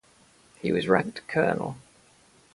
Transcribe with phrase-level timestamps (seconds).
[0.59, 1.75] He was ranked colonel.